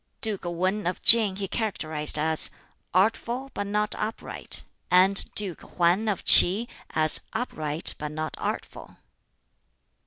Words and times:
Duke 0.21 0.45
Wan 0.45 0.87
of 0.87 0.99
Tsin 1.03 1.35
he 1.37 1.47
characterized 1.47 2.17
as 2.17 2.49
"artful 2.91 3.51
but 3.53 3.67
not 3.67 3.93
upright"; 3.93 4.63
and 4.89 5.23
Duke 5.35 5.61
Hwan 5.61 6.07
of 6.09 6.25
Ts'i 6.25 6.67
as 6.89 7.21
"upright 7.35 7.93
but 7.99 8.11
not 8.11 8.33
artful." 8.39 8.95